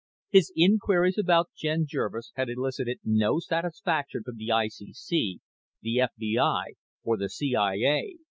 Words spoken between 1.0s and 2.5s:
about Jen Jervis had